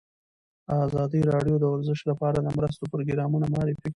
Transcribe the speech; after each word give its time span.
ازادي 0.85 1.21
راډیو 1.33 1.55
د 1.59 1.65
ورزش 1.73 1.99
لپاره 2.09 2.37
د 2.41 2.47
مرستو 2.57 2.83
پروګرامونه 2.93 3.45
معرفي 3.53 3.79
کړي. 3.83 3.89